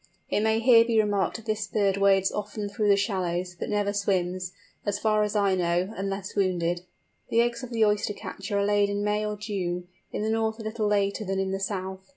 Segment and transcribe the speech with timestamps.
[0.31, 3.93] It may here be remarked that this bird wades often through the shallows, but never
[3.93, 4.51] swims,
[4.83, 6.81] as far as I know, unless wounded.
[7.29, 10.57] The eggs of the Oyster catcher are laid in May or June, in the north
[10.57, 12.09] a little later than in the south.